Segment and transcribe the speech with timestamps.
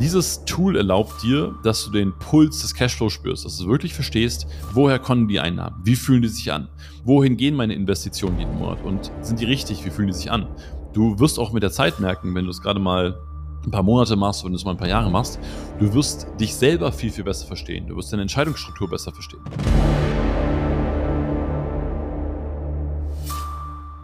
[0.00, 4.46] Dieses Tool erlaubt dir, dass du den Puls des Cashflows spürst, dass du wirklich verstehst,
[4.72, 6.68] woher kommen die Einnahmen, wie fühlen die sich an,
[7.04, 10.46] wohin gehen meine Investitionen jeden Monat und sind die richtig, wie fühlen die sich an.
[10.92, 13.18] Du wirst auch mit der Zeit merken, wenn du es gerade mal
[13.64, 15.40] ein paar Monate machst, wenn du es mal ein paar Jahre machst,
[15.80, 17.88] du wirst dich selber viel, viel besser verstehen.
[17.88, 19.40] Du wirst deine Entscheidungsstruktur besser verstehen.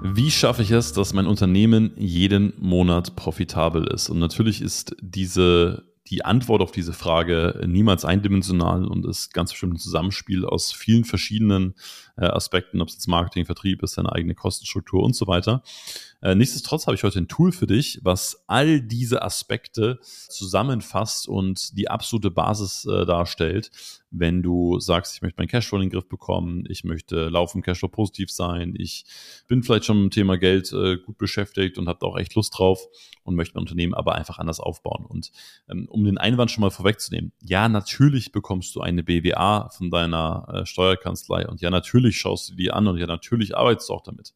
[0.07, 4.11] Wie schaffe ich es, dass mein Unternehmen jeden Monat profitabel ist?
[4.11, 9.75] Und natürlich ist diese die Antwort auf diese Frage niemals eindimensional und ist ganz bestimmt
[9.75, 11.75] ein Zusammenspiel aus vielen verschiedenen
[12.17, 15.62] äh, Aspekten, ob es jetzt Marketing, Vertrieb ist, deine eigene Kostenstruktur und so weiter.
[16.25, 21.77] Äh, nichtsdestotrotz habe ich heute ein Tool für dich, was all diese Aspekte zusammenfasst und
[21.77, 23.71] die absolute Basis äh, darstellt,
[24.11, 27.89] wenn du sagst, ich möchte meinen Cashflow in den Griff bekommen, ich möchte laufen Cashflow
[27.89, 29.05] positiv sein, ich
[29.49, 32.34] bin vielleicht schon mit dem Thema Geld äh, gut beschäftigt und habe da auch echt
[32.34, 32.81] Lust drauf
[33.23, 35.05] und möchte mein Unternehmen aber einfach anders aufbauen.
[35.05, 35.31] Und
[35.69, 40.47] ähm, um den Einwand schon mal vorwegzunehmen, ja, natürlich bekommst du eine BWA von deiner
[40.48, 44.03] äh, Steuerkanzlei und ja, natürlich schaust du die an und ja, natürlich arbeitest du auch
[44.03, 44.33] damit.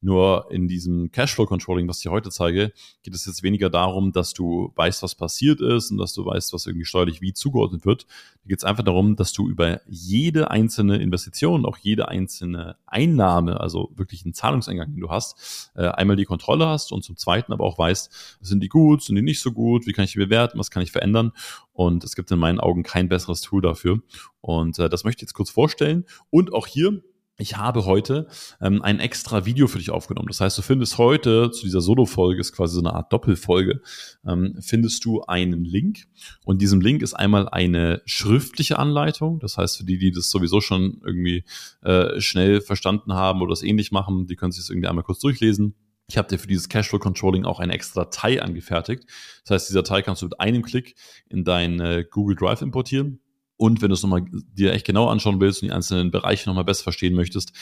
[0.00, 4.32] Nur in diesem Cashflow Controlling, was ich heute zeige, geht es jetzt weniger darum, dass
[4.32, 8.06] du weißt, was passiert ist und dass du weißt, was irgendwie steuerlich wie zugeordnet wird.
[8.44, 13.58] Da geht es einfach darum, dass du über jede einzelne Investition, auch jede einzelne Einnahme,
[13.58, 17.52] also wirklich einen Zahlungseingang, den du hast, äh, einmal die Kontrolle hast und zum Zweiten
[17.52, 20.18] aber auch weißt, sind die gut, sind die nicht so gut, wie kann ich die
[20.18, 21.32] bewerten, was kann ich verändern.
[21.72, 24.00] Und es gibt in meinen Augen kein besseres Tool dafür.
[24.40, 26.04] Und äh, das möchte ich jetzt kurz vorstellen.
[26.30, 27.02] Und auch hier
[27.38, 28.26] ich habe heute
[28.60, 30.26] ähm, ein extra Video für dich aufgenommen.
[30.26, 33.80] Das heißt, du findest heute zu dieser Solo-Folge, ist quasi so eine Art Doppelfolge,
[34.26, 36.08] ähm, findest du einen Link.
[36.44, 39.38] Und diesem Link ist einmal eine schriftliche Anleitung.
[39.38, 41.44] Das heißt, für die, die das sowieso schon irgendwie
[41.82, 45.20] äh, schnell verstanden haben oder das ähnlich machen, die können sich das irgendwie einmal kurz
[45.20, 45.76] durchlesen.
[46.10, 49.04] Ich habe dir für dieses Cashflow Controlling auch eine extra Datei angefertigt.
[49.44, 50.96] Das heißt, dieser Datei kannst du mit einem Klick
[51.28, 53.20] in dein äh, Google Drive importieren.
[53.58, 56.64] Und wenn du es nochmal dir echt genau anschauen willst und die einzelnen Bereiche nochmal
[56.64, 57.52] besser verstehen möchtest,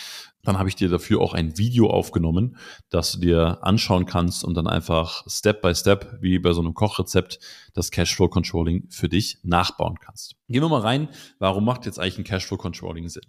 [0.42, 2.58] dann habe ich dir dafür auch ein Video aufgenommen,
[2.90, 6.74] das du dir anschauen kannst und dann einfach Step by Step, wie bei so einem
[6.74, 7.40] Kochrezept,
[7.72, 10.36] das Cashflow Controlling für dich nachbauen kannst.
[10.48, 11.08] Gehen wir mal rein,
[11.38, 13.24] warum macht jetzt eigentlich ein Cashflow Controlling Sinn?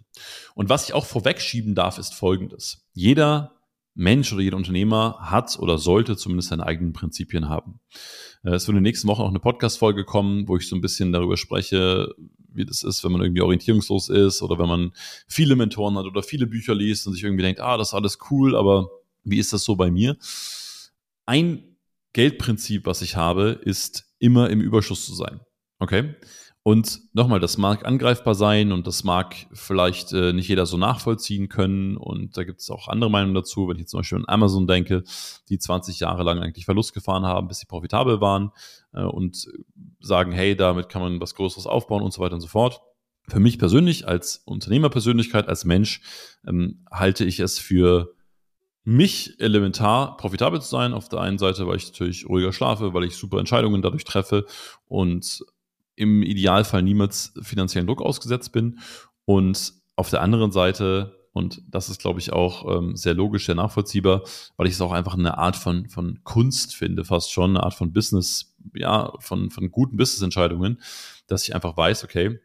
[0.54, 2.86] Und was ich auch vorwegschieben darf, ist folgendes.
[2.92, 3.58] Jeder
[3.94, 7.80] Mensch oder jeder Unternehmer hat oder sollte zumindest seine eigenen Prinzipien haben.
[8.44, 10.80] Äh, es wird in den nächsten Wochen auch eine Podcast-Folge kommen, wo ich so ein
[10.80, 12.14] bisschen darüber spreche,
[12.48, 14.92] wie das ist, wenn man irgendwie orientierungslos ist oder wenn man
[15.26, 18.18] viele Mentoren hat oder viele Bücher liest und sich irgendwie denkt, ah, das ist alles
[18.30, 18.90] cool, aber
[19.24, 20.16] wie ist das so bei mir?
[21.26, 21.76] Ein
[22.12, 25.40] Geldprinzip, was ich habe, ist immer im Überschuss zu sein.
[25.78, 26.14] Okay?
[26.62, 31.48] Und nochmal, das mag angreifbar sein und das mag vielleicht äh, nicht jeder so nachvollziehen
[31.48, 31.96] können.
[31.96, 33.68] Und da gibt es auch andere Meinungen dazu.
[33.68, 35.04] Wenn ich zum Beispiel an Amazon denke,
[35.48, 38.50] die 20 Jahre lang eigentlich Verlust gefahren haben, bis sie profitabel waren
[38.92, 39.48] äh, und
[40.00, 42.82] sagen, hey, damit kann man was Größeres aufbauen und so weiter und so fort.
[43.28, 46.02] Für mich persönlich, als Unternehmerpersönlichkeit, als Mensch,
[46.46, 48.14] ähm, halte ich es für
[48.84, 50.94] mich elementar profitabel zu sein.
[50.94, 54.46] Auf der einen Seite, weil ich natürlich ruhiger schlafe, weil ich super Entscheidungen dadurch treffe
[54.86, 55.44] und
[55.98, 58.78] im Idealfall niemals finanziellen Druck ausgesetzt bin.
[59.24, 63.56] Und auf der anderen Seite, und das ist, glaube ich, auch ähm, sehr logisch, sehr
[63.56, 64.22] nachvollziehbar,
[64.56, 67.74] weil ich es auch einfach eine Art von, von Kunst finde, fast schon, eine Art
[67.74, 70.80] von Business, ja, von, von guten Business-Entscheidungen,
[71.26, 72.38] dass ich einfach weiß, okay,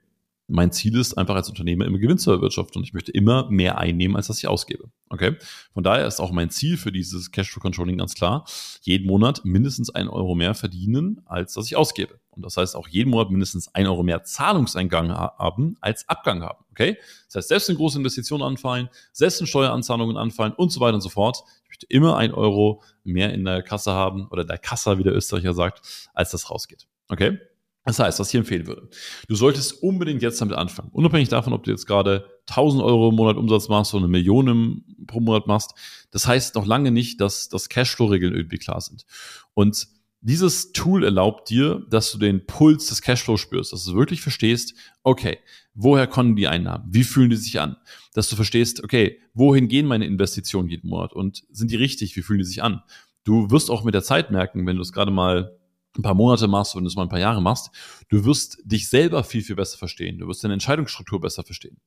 [0.54, 3.80] mein Ziel ist einfach als Unternehmer immer Gewinn zu erwirtschaften und ich möchte immer mehr
[3.80, 4.92] einnehmen, als dass ich ausgebe.
[5.10, 5.36] Okay?
[5.74, 8.46] Von daher ist auch mein Ziel für dieses Cashflow Controlling ganz klar,
[8.82, 12.20] jeden Monat mindestens ein Euro mehr verdienen, als dass ich ausgebe.
[12.30, 16.64] Und das heißt auch jeden Monat mindestens ein Euro mehr Zahlungseingang haben, als Abgang haben.
[16.70, 17.00] Okay?
[17.28, 21.02] Das heißt, selbst wenn große Investitionen anfallen, selbst wenn Steueranzahlungen anfallen und so weiter und
[21.02, 25.00] so fort, ich möchte immer ein Euro mehr in der Kasse haben oder der Kasse,
[25.00, 26.86] wie der Österreicher sagt, als das rausgeht.
[27.10, 27.40] Okay?
[27.86, 28.90] Das heißt, was ich empfehlen würde,
[29.28, 30.90] du solltest unbedingt jetzt damit anfangen.
[30.94, 34.84] Unabhängig davon, ob du jetzt gerade 1000 Euro im Monat Umsatz machst oder eine Million
[35.06, 35.74] pro Monat machst.
[36.12, 39.06] Das heißt noch lange nicht, dass das Cashflow-Regeln irgendwie klar sind.
[39.54, 39.88] Und
[40.22, 44.74] dieses Tool erlaubt dir, dass du den Puls des Cashflows spürst, dass du wirklich verstehst,
[45.04, 45.40] okay,
[45.74, 46.86] woher kommen die Einnahmen?
[46.90, 47.76] Wie fühlen die sich an?
[48.14, 52.16] Dass du verstehst, okay, wohin gehen meine Investitionen jeden Monat und sind die richtig?
[52.16, 52.82] Wie fühlen die sich an?
[53.26, 55.60] Du wirst auch mit der Zeit merken, wenn du es gerade mal
[55.98, 57.70] ein paar Monate machst, wenn du es mal ein paar Jahre machst,
[58.10, 60.18] du wirst dich selber viel, viel besser verstehen.
[60.18, 61.78] Du wirst deine Entscheidungsstruktur besser verstehen.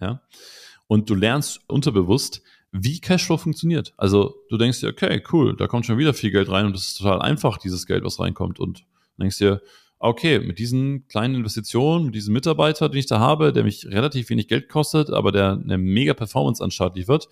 [0.00, 0.22] Ja?
[0.86, 2.42] Und du lernst unterbewusst,
[2.72, 3.92] wie Cashflow funktioniert.
[3.96, 6.88] Also du denkst dir, okay, cool, da kommt schon wieder viel Geld rein und es
[6.88, 8.60] ist total einfach, dieses Geld, was reinkommt.
[8.60, 8.84] Und
[9.18, 9.60] denkst dir,
[9.98, 14.30] okay, mit diesen kleinen Investitionen, mit diesem Mitarbeiter, den ich da habe, der mich relativ
[14.30, 17.28] wenig Geld kostet, aber der eine mega Performance an liefert,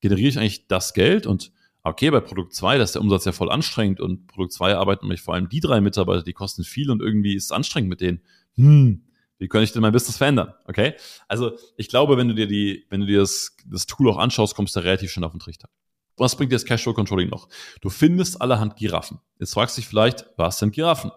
[0.00, 1.52] generiere ich eigentlich das Geld und
[1.88, 5.06] Okay, bei Produkt 2, da ist der Umsatz ja voll anstrengend und Produkt 2 arbeiten
[5.06, 8.00] nämlich vor allem die drei Mitarbeiter, die kosten viel und irgendwie ist es anstrengend mit
[8.00, 8.20] denen.
[8.54, 9.04] Hm,
[9.38, 10.52] wie kann ich denn mein Business verändern?
[10.66, 10.94] Okay?
[11.28, 14.54] Also ich glaube, wenn du dir die, wenn du dir das, das Tool auch anschaust,
[14.54, 15.68] kommst du relativ schnell auf den Trichter.
[16.16, 17.48] Was bringt dir das Cashflow Controlling noch?
[17.80, 19.20] Du findest allerhand Giraffen.
[19.38, 21.12] Jetzt fragst du dich vielleicht, was sind Giraffen?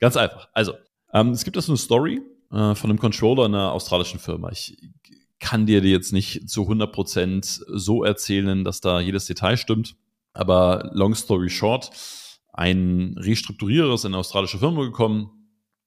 [0.00, 0.48] Ganz einfach.
[0.52, 0.74] Also,
[1.12, 4.50] ähm, es gibt da so eine Story äh, von einem Controller einer australischen Firma.
[4.50, 4.76] Ich
[5.44, 9.94] kann dir jetzt nicht zu 100% so erzählen, dass da jedes Detail stimmt.
[10.32, 11.90] Aber long story short,
[12.52, 15.30] ein Restrukturierer ist in eine australische Firma gekommen,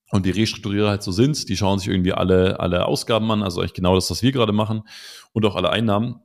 [0.10, 3.60] und die Restrukturierer halt so sind, die schauen sich irgendwie alle, alle Ausgaben an, also
[3.60, 4.84] eigentlich genau das, was wir gerade machen
[5.34, 6.22] und auch alle Einnahmen.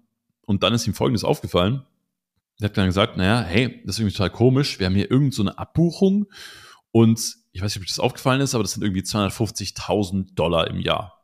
[0.46, 1.82] Und dann ist ihm Folgendes aufgefallen.
[2.61, 4.79] Er hat dann gesagt, naja, hey, das ist irgendwie total komisch.
[4.79, 6.26] Wir haben hier irgend so eine Abbuchung
[6.93, 10.69] und ich weiß nicht, ob euch das aufgefallen ist, aber das sind irgendwie 250.000 Dollar
[10.69, 11.21] im Jahr.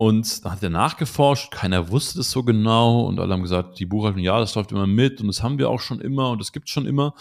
[0.00, 3.84] Und da hat er nachgeforscht, keiner wusste das so genau und alle haben gesagt, die
[3.84, 6.52] Buchhaltung, ja, das läuft immer mit und das haben wir auch schon immer und das
[6.52, 7.12] gibt schon immer.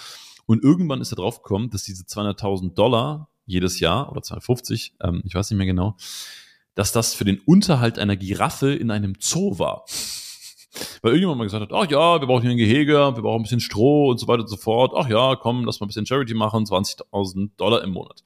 [0.45, 5.21] Und irgendwann ist er drauf gekommen, dass diese 200.000 Dollar jedes Jahr oder 250, ähm,
[5.25, 5.97] ich weiß nicht mehr genau,
[6.73, 9.83] dass das für den Unterhalt einer Giraffe in einem Zoo war.
[11.01, 13.43] Weil irgendjemand mal gesagt hat, ach ja, wir brauchen hier ein Gehege, wir brauchen ein
[13.43, 14.93] bisschen Stroh und so weiter und so fort.
[14.95, 18.23] Ach ja, komm, lass mal ein bisschen Charity machen, 20.000 Dollar im Monat.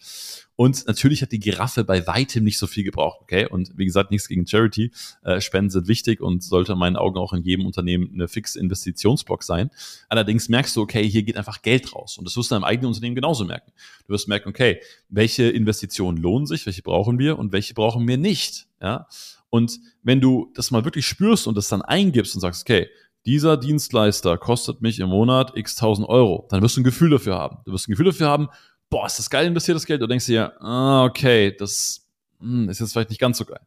[0.56, 3.48] Und natürlich hat die Giraffe bei weitem nicht so viel gebraucht, okay?
[3.48, 4.92] Und wie gesagt, nichts gegen Charity.
[5.24, 8.60] Äh, Spenden sind wichtig und sollte in meinen Augen auch in jedem Unternehmen eine fixe
[8.60, 9.72] Investitionsblock sein.
[10.10, 12.18] Allerdings merkst du, okay, hier geht einfach Geld raus.
[12.18, 13.72] Und das wirst du in deinem eigenen Unternehmen genauso merken.
[14.06, 14.80] Du wirst merken, okay,
[15.10, 19.08] welche Investitionen lohnen sich, welche brauchen wir und welche brauchen wir nicht, ja?
[19.54, 22.90] Und wenn du das mal wirklich spürst und das dann eingibst und sagst, okay,
[23.24, 27.36] dieser Dienstleister kostet mich im Monat x tausend Euro, dann wirst du ein Gefühl dafür
[27.36, 27.60] haben.
[27.64, 28.50] Du wirst ein Gefühl dafür haben,
[28.90, 30.02] boah, ist das geil investiertes Geld?
[30.02, 32.04] Du denkst dir, ah, okay, das
[32.40, 33.60] hm, ist jetzt vielleicht nicht ganz so geil.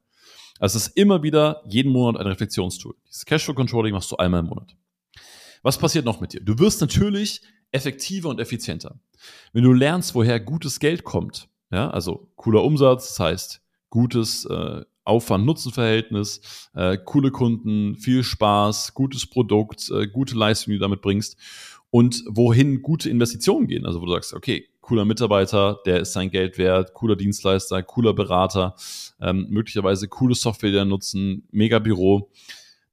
[0.58, 2.96] Also es ist immer wieder jeden Monat ein Reflexionstool.
[3.06, 4.74] Dieses Cashflow Controlling machst du einmal im Monat.
[5.62, 6.40] Was passiert noch mit dir?
[6.40, 8.98] Du wirst natürlich effektiver und effizienter.
[9.52, 14.82] Wenn du lernst, woher gutes Geld kommt, ja, also cooler Umsatz, das heißt gutes äh,
[15.06, 21.36] Aufwand-Nutzen-Verhältnis, äh, coole Kunden, viel Spaß, gutes Produkt, äh, gute Leistung, die du damit bringst
[21.90, 23.86] und wohin gute Investitionen gehen.
[23.86, 28.14] Also wo du sagst, okay, cooler Mitarbeiter, der ist sein Geld wert, cooler Dienstleister, cooler
[28.14, 28.74] Berater,
[29.20, 32.30] ähm, möglicherweise coole Software, die er nutzen, mega Büro,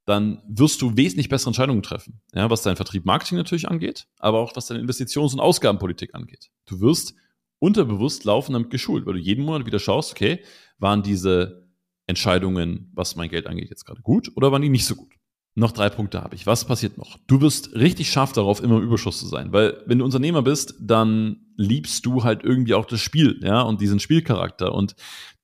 [0.05, 4.39] dann wirst du wesentlich bessere Entscheidungen treffen, ja, was dein Vertrieb Marketing natürlich angeht, aber
[4.39, 6.49] auch was deine Investitions- und Ausgabenpolitik angeht.
[6.65, 7.15] Du wirst
[7.59, 10.43] unterbewusst laufen damit geschult, weil du jeden Monat wieder schaust, okay,
[10.79, 11.62] waren diese
[12.07, 15.13] Entscheidungen, was mein Geld angeht, jetzt gerade gut oder waren die nicht so gut?
[15.55, 16.47] Noch drei Punkte habe ich.
[16.47, 17.19] Was passiert noch?
[17.27, 20.73] Du wirst richtig scharf darauf, immer im Überschuss zu sein, weil wenn du Unternehmer bist,
[20.79, 24.73] dann liebst du halt irgendwie auch das Spiel, ja, und diesen Spielcharakter.
[24.73, 24.95] Und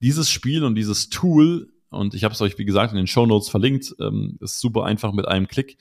[0.01, 3.27] dieses Spiel und dieses Tool, und ich habe es euch, wie gesagt, in den Show
[3.27, 5.77] Notes verlinkt, ähm, ist super einfach mit einem Klick.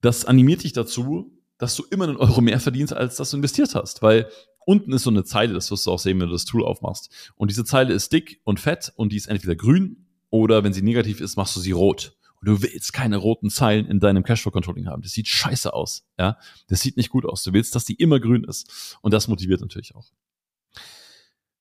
[0.00, 3.74] Das animiert dich dazu, dass du immer einen Euro mehr verdienst, als dass du investiert
[3.74, 4.28] hast, weil
[4.66, 7.32] Unten ist so eine Zeile, das wirst du auch sehen, wenn du das Tool aufmachst.
[7.36, 10.82] Und diese Zeile ist dick und fett und die ist entweder grün oder wenn sie
[10.82, 12.16] negativ ist, machst du sie rot.
[12.40, 15.02] Und du willst keine roten Zeilen in deinem Cashflow Controlling haben.
[15.02, 16.04] Das sieht scheiße aus.
[16.18, 16.36] Ja,
[16.66, 17.44] das sieht nicht gut aus.
[17.44, 18.98] Du willst, dass die immer grün ist.
[19.02, 20.10] Und das motiviert natürlich auch.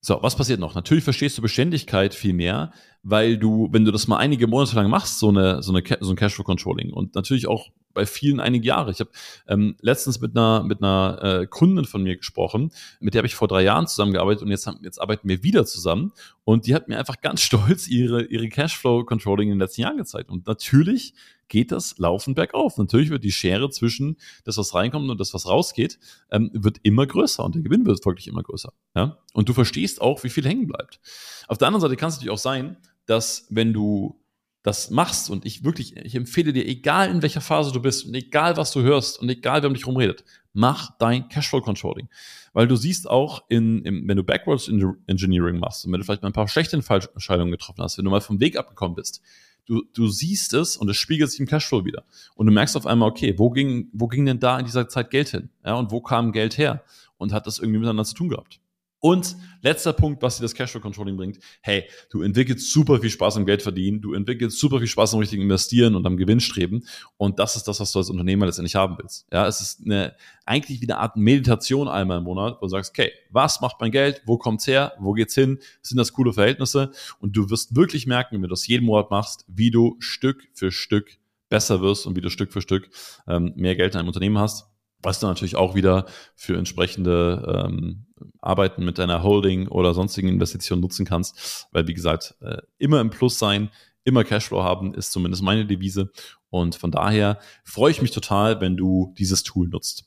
[0.02, 0.74] So, was passiert noch?
[0.74, 2.74] Natürlich verstehst du Beständigkeit viel mehr,
[3.04, 6.10] weil du, wenn du das mal einige Monate lang machst, so eine, so eine, so
[6.10, 8.92] ein Cashflow Controlling und natürlich auch bei vielen einige Jahre.
[8.92, 9.10] Ich habe
[9.48, 13.34] ähm, letztens mit einer, mit einer äh, Kundin von mir gesprochen, mit der habe ich
[13.34, 16.12] vor drei Jahren zusammengearbeitet und jetzt, jetzt arbeiten wir wieder zusammen.
[16.44, 20.30] Und die hat mir einfach ganz stolz ihre, ihre Cashflow-Controlling in den letzten Jahren gezeigt.
[20.30, 21.16] Und natürlich
[21.48, 22.78] geht das laufend bergauf.
[22.78, 26.00] Natürlich wird die Schere zwischen das, was reinkommt und das, was rausgeht,
[26.32, 28.74] ähm, wird immer größer und der Gewinn wird wirklich immer größer.
[28.96, 29.18] Ja?
[29.34, 31.00] Und du verstehst auch, wie viel hängen bleibt.
[31.48, 34.20] Auf der anderen Seite kann es natürlich auch sein, dass wenn du
[34.66, 38.16] das machst und ich wirklich, ich empfehle dir, egal in welcher Phase du bist und
[38.16, 42.10] egal was du hörst und egal wer um dich rumredet, mach dein Cashflow Controlling.
[42.52, 46.24] Weil du siehst auch in, in, wenn du Backwards Engineering machst und wenn du vielleicht
[46.24, 49.22] mal ein paar schlechte Entscheidungen getroffen hast, wenn du mal vom Weg abgekommen bist,
[49.68, 52.04] du, du siehst es und es spiegelt sich im Cashflow wieder.
[52.34, 55.12] Und du merkst auf einmal, okay, wo ging, wo ging denn da in dieser Zeit
[55.12, 55.50] Geld hin?
[55.64, 56.84] Ja, und wo kam Geld her?
[57.18, 58.60] Und hat das irgendwie miteinander zu tun gehabt?
[59.06, 61.38] Und letzter Punkt, was dir das Cashflow Controlling bringt.
[61.62, 65.20] Hey, du entwickelst super viel Spaß am Geld verdienen, du entwickelst super viel Spaß am
[65.20, 66.88] richtigen Investieren und am Gewinnstreben.
[67.16, 69.28] Und das ist das, was du als Unternehmer letztendlich haben willst.
[69.32, 70.16] Ja, es ist eine,
[70.48, 73.92] eigentlich wie eine Art Meditation einmal im Monat, wo du sagst, okay, was macht mein
[73.92, 74.24] Geld?
[74.26, 74.94] Wo kommt's her?
[74.98, 75.60] Wo geht's hin?
[75.84, 76.90] Sind das coole Verhältnisse?
[77.20, 80.72] Und du wirst wirklich merken, wenn du das jeden Monat machst, wie du Stück für
[80.72, 82.90] Stück besser wirst und wie du Stück für Stück
[83.28, 84.68] ähm, mehr Geld in einem Unternehmen hast
[85.06, 88.08] was du natürlich auch wieder für entsprechende ähm,
[88.42, 93.10] Arbeiten mit deiner Holding oder sonstigen Investitionen nutzen kannst, weil wie gesagt, äh, immer im
[93.10, 93.70] Plus sein,
[94.04, 96.12] immer Cashflow haben, ist zumindest meine Devise.
[96.50, 100.06] Und von daher freue ich mich total, wenn du dieses Tool nutzt.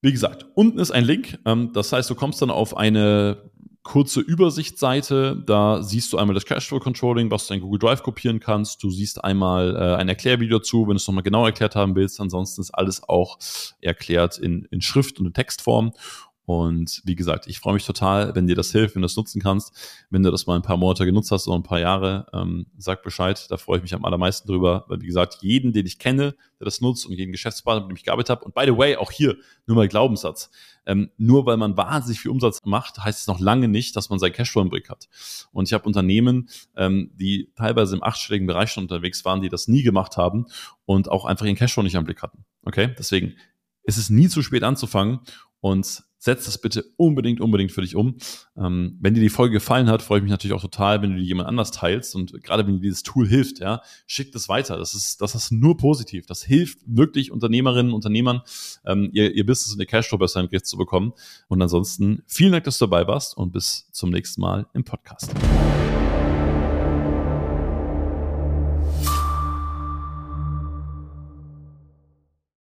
[0.00, 1.38] Wie gesagt, unten ist ein Link.
[1.44, 3.50] Ähm, das heißt, du kommst dann auf eine
[3.88, 5.42] kurze Übersichtsseite.
[5.46, 8.82] Da siehst du einmal das Cashflow Controlling, was du in Google Drive kopieren kannst.
[8.82, 12.20] Du siehst einmal äh, ein Erklärvideo dazu, wenn du es nochmal genau erklärt haben willst.
[12.20, 13.38] Ansonsten ist alles auch
[13.80, 15.92] erklärt in, in Schrift und in Textform.
[16.48, 19.38] Und wie gesagt, ich freue mich total, wenn dir das hilft, wenn du das nutzen
[19.38, 19.70] kannst.
[20.08, 23.02] Wenn du das mal ein paar Monate genutzt hast oder ein paar Jahre, ähm, sag
[23.02, 23.44] Bescheid.
[23.50, 24.86] Da freue ich mich am allermeisten drüber.
[24.88, 27.96] Weil, wie gesagt, jeden, den ich kenne, der das nutzt und jeden Geschäftspartner, mit dem
[27.96, 28.46] ich gearbeitet habe.
[28.46, 29.36] Und by the way, auch hier
[29.66, 30.50] nur mal Glaubenssatz.
[30.86, 34.18] Ähm, nur weil man wahnsinnig viel Umsatz macht, heißt es noch lange nicht, dass man
[34.18, 35.06] sein Cashflow im Blick hat.
[35.52, 39.68] Und ich habe Unternehmen, ähm, die teilweise im achtstelligen Bereich schon unterwegs waren, die das
[39.68, 40.46] nie gemacht haben
[40.86, 42.46] und auch einfach ihren Cashflow nicht am Blick hatten.
[42.64, 42.94] Okay?
[42.98, 43.34] Deswegen
[43.82, 45.20] ist es nie zu spät anzufangen
[45.60, 48.16] und setz das bitte unbedingt, unbedingt für dich um.
[48.56, 51.16] Ähm, wenn dir die Folge gefallen hat, freue ich mich natürlich auch total, wenn du
[51.18, 54.76] die jemand anders teilst und gerade wenn dir dieses Tool hilft, ja, schick das weiter.
[54.76, 56.26] Das ist, das ist nur positiv.
[56.26, 58.42] Das hilft wirklich Unternehmerinnen, Unternehmern,
[58.84, 61.12] ähm, ihr, ihr Business und ihr Cashflow besser in den Griff zu bekommen.
[61.48, 65.34] Und ansonsten vielen Dank, dass du dabei warst und bis zum nächsten Mal im Podcast.